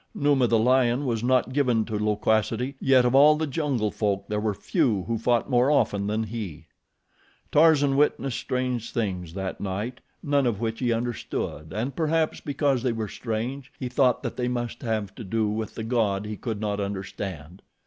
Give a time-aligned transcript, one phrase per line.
[0.15, 4.39] Numa, the lion, was not given to loquacity, yet of all the jungle folk there
[4.39, 6.65] were few who fought more often than he.
[7.51, 12.93] Tarzan witnessed strange things that night, none of which he understood, and, perhaps because they
[12.93, 16.59] were strange, he thought that they must have to do with the God he could
[16.59, 17.61] not understand.